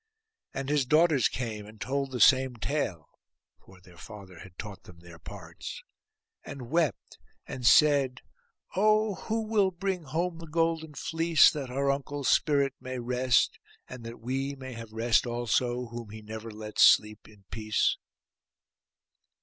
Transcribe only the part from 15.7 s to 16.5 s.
whom he never